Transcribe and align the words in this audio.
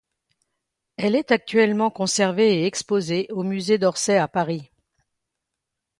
Elle 0.97 1.15
est 1.15 1.29
actuellement 1.31 1.91
conservée 1.91 2.63
et 2.63 2.65
exposée 2.65 3.27
au 3.29 3.43
Musée 3.43 3.77
d'Orsay 3.77 4.17
à 4.17 4.27
Paris. 4.27 4.71